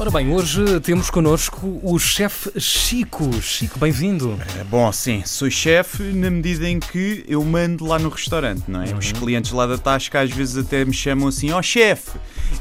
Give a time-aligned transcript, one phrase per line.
[0.00, 3.42] Ora bem, hoje temos connosco o chefe Chico.
[3.42, 4.38] Chico, bem-vindo.
[4.56, 8.80] É, bom, sim, sou chefe na medida em que eu mando lá no restaurante, não
[8.80, 8.94] é?
[8.94, 12.12] Os clientes lá da Tasca às vezes até me chamam assim: ó chefe,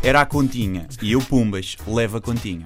[0.03, 0.87] era a continha.
[1.01, 2.65] E eu, pumbas, levo a continha.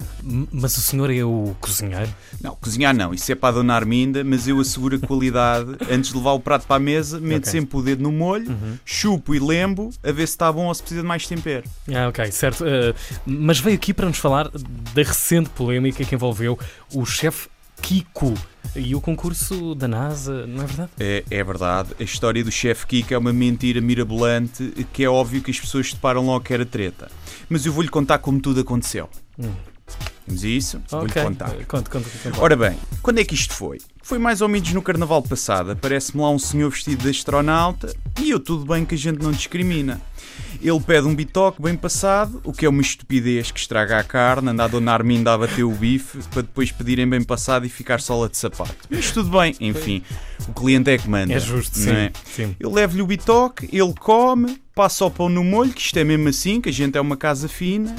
[0.52, 2.12] Mas o senhor é o cozinheiro?
[2.40, 5.76] Não, cozinhar não, isso é para a dona Arminda, mas eu asseguro a qualidade.
[5.90, 7.52] Antes de levar o prato para a mesa, meto Ok.
[7.52, 8.46] sempre o dedo no molho,
[8.84, 11.64] chupo e lembo a ver se está bom ou se precisa de mais tempero.
[11.94, 12.64] Ah, ok, certo.
[12.66, 12.94] Eh,
[13.26, 16.58] mas veio aqui para nos falar da recente polémica que envolveu
[16.94, 17.48] o chefe
[17.80, 18.34] Kiko
[18.74, 20.90] e o concurso da NASA, não é verdade?
[20.98, 25.42] É, é verdade, a história do chefe Kiko é uma mentira mirabolante que é óbvio
[25.42, 27.10] que as pessoas se deparam logo que era treta.
[27.48, 29.08] Mas eu vou-lhe contar como tudo aconteceu.
[29.38, 29.52] Hum.
[30.26, 30.80] Vamos a isso?
[30.88, 31.22] Vou-lhe ok.
[31.22, 31.50] contar.
[31.50, 32.32] Eh.
[32.38, 33.78] Ora bem, quando é que isto foi?
[34.02, 35.72] Foi mais ou menos no carnaval passado.
[35.72, 39.32] Aparece-me lá um senhor vestido de astronauta e eu tudo bem que a gente não
[39.32, 40.00] discrimina.
[40.62, 44.50] Ele pede um bitoque bem passado, o que é uma estupidez que estraga a carne,
[44.50, 48.00] anda a dona Arminda a bater o bife para depois pedirem bem passado e ficar
[48.00, 48.76] sola de sapato.
[48.88, 50.04] Mas tudo bem, enfim,
[50.48, 51.32] o cliente é que manda.
[51.32, 51.90] É justo, sim.
[51.90, 52.12] é?
[52.24, 52.54] sim.
[52.60, 56.28] Eu levo-lhe o bitoque, ele come, passa o pão no molho, que isto é mesmo
[56.28, 57.96] assim, que a gente é uma casa fina,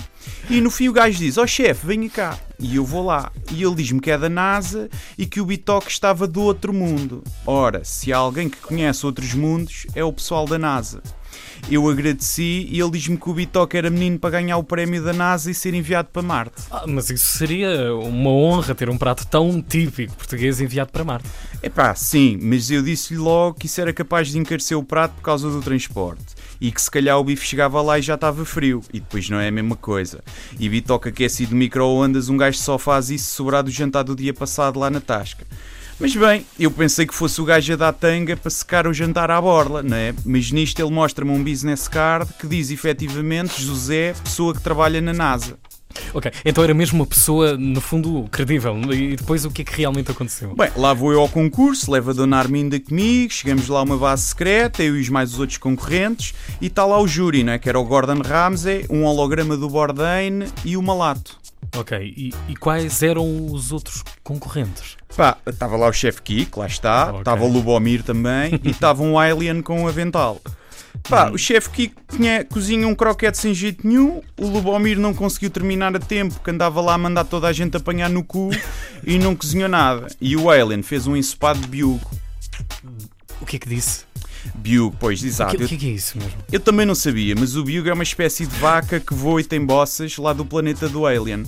[0.50, 2.40] e no fim o gajo diz: Ó chefe, venha cá.
[2.58, 3.30] E eu vou lá.
[3.52, 7.26] E ele diz-me que é da NASA e que o bitoque estava do outro mundo.
[7.46, 11.02] Ora, se há alguém que conhece outros mundos, é o pessoal da NASA.
[11.70, 15.14] Eu agradeci e ele diz-me que o bitoque era menino para ganhar o prémio da
[15.14, 16.64] NASA e ser enviado para Marte.
[16.70, 21.30] Ah, mas isso seria uma honra ter um prato tão típico português enviado para Marte.
[21.62, 25.22] Epá, sim, mas eu disse-lhe logo que isso era capaz de encarecer o prato por
[25.22, 26.24] causa do transporte.
[26.60, 28.82] E que se calhar o bife chegava lá e já estava frio.
[28.94, 30.24] E depois não é a mesma coisa.
[30.60, 34.16] E bitoque aquecido de micro-ondas, um gajo só faz isso se sobrar do jantar do
[34.16, 35.46] dia passado lá na Tasca.
[36.04, 39.32] Mas bem, eu pensei que fosse o gajo a dar tanga para secar o jantar
[39.32, 40.14] à borla, não é?
[40.26, 45.14] Mas nisto ele mostra-me um business card que diz efetivamente José, pessoa que trabalha na
[45.14, 45.58] NASA.
[46.14, 48.76] Ok, então era mesmo uma pessoa, no fundo, credível.
[48.92, 50.54] E depois o que é que realmente aconteceu?
[50.54, 53.98] Bem, lá vou eu ao concurso, levo a Dona Arminda comigo, chegamos lá a uma
[53.98, 57.54] base secreta, eu e os mais os outros concorrentes, e está lá o júri, não
[57.54, 57.58] é?
[57.58, 61.42] que era o Gordon Ramsay, um holograma do Bourdain e o Malato.
[61.76, 64.96] Ok, e, e quais eram os outros concorrentes?
[65.16, 67.20] Pá, estava lá o chefe Kiko, lá está, Ah, ok.
[67.22, 70.40] estava o Lubomir também, e estava um alien com um avental.
[71.10, 75.50] Pá, o chefe Kiko tinha, cozinha um croquete sem jeito nenhum, o Lubomir não conseguiu
[75.50, 78.52] terminar a tempo, que andava lá a mandar toda a gente apanhar no cu
[79.04, 80.08] e não cozinhou nada.
[80.22, 82.10] E o alien fez um ensopado de biugo.
[83.42, 84.06] O que é que disse?
[84.56, 85.58] Biugo, pois, O exato.
[85.58, 86.34] que, o que é que é isso mesmo?
[86.52, 89.44] Eu também não sabia, mas o Biugo é uma espécie de vaca que voa e
[89.44, 91.44] tem bossas lá do planeta do Alien.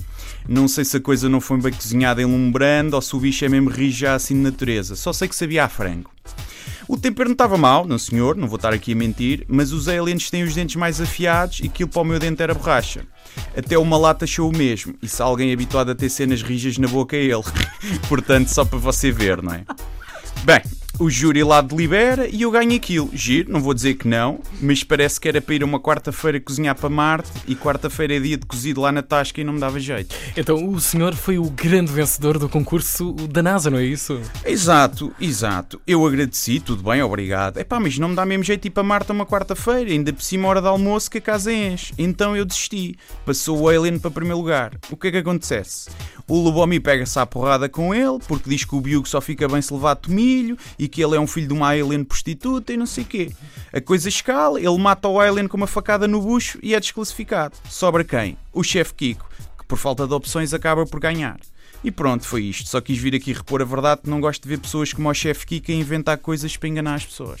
[0.48, 3.20] Não sei se a coisa não foi bem cozinhada em um brando ou se o
[3.20, 4.96] bicho é mesmo rijo já assim de natureza.
[4.96, 6.10] Só sei que sabia a frango.
[6.88, 9.88] O tempero não estava mal, não senhor, não vou estar aqui a mentir, mas os
[9.88, 13.02] aliens têm os dentes mais afiados e aquilo para o meu dente era borracha.
[13.56, 16.86] Até uma lata achou o mesmo, e se alguém habituado a ter cenas rijas na
[16.86, 17.42] boca é ele.
[18.08, 19.64] Portanto, só para você ver, não é?
[20.44, 20.60] Bem,
[20.98, 23.10] o júri lá delibera e eu ganho aquilo.
[23.12, 26.74] Giro, não vou dizer que não, mas parece que era para ir uma quarta-feira cozinhar
[26.74, 29.78] para Marte e quarta-feira é dia de cozido lá na Tasca e não me dava
[29.78, 30.14] jeito.
[30.36, 34.20] Então o senhor foi o grande vencedor do concurso da NASA, não é isso?
[34.44, 35.80] Exato, exato.
[35.86, 37.58] Eu agradeci, tudo bem, obrigado.
[37.58, 40.48] Epá, mas não me dá mesmo jeito ir para Marte uma quarta-feira, ainda por cima
[40.48, 41.92] hora de almoço que a casa enche.
[41.98, 42.96] Então eu desisti.
[43.24, 44.72] Passou o Alien para primeiro lugar.
[44.90, 45.90] O que é que acontece?
[46.28, 49.62] O Lubomi pega-se à porrada com ele, porque diz que o Biugo só fica bem
[49.62, 52.86] se levar tomilho e que ele é um filho de uma alien prostituta e não
[52.86, 53.30] sei quê.
[53.72, 57.54] A coisa escala, ele mata o alien com uma facada no bucho e é desclassificado.
[57.70, 58.36] Sobra quem?
[58.52, 61.38] O chefe Kiko, que por falta de opções acaba por ganhar.
[61.84, 62.68] E pronto, foi isto.
[62.68, 65.14] Só quis vir aqui repor a verdade que não gosto de ver pessoas como o
[65.14, 67.40] chefe Kiko a inventar coisas para enganar as pessoas.